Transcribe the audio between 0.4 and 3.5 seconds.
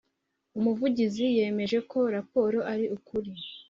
umuvugizi yemeje ko raporo ari ukuri